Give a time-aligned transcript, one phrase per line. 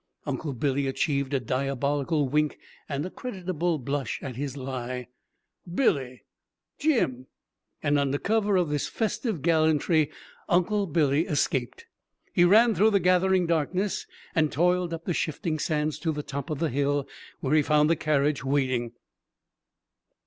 [0.25, 2.57] Uncle Billy achieved a diabolical wink
[2.89, 5.05] and a creditable blush at his lie.
[5.71, 6.23] "Billy!"
[6.79, 7.27] "Jim!"
[7.83, 10.09] And under cover of this festive gallantry
[10.49, 11.85] Uncle Billy escaped.
[12.33, 16.49] He ran through the gathering darkness, and toiled up the shifting sands to the top
[16.49, 17.07] of the hill,
[17.41, 18.93] where he found the carriage waiting.